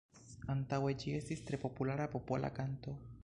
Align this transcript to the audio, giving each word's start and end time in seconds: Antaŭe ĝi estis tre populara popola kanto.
Antaŭe 0.53 0.93
ĝi 1.03 1.13
estis 1.19 1.45
tre 1.51 1.61
populara 1.67 2.09
popola 2.17 2.53
kanto. 2.59 2.97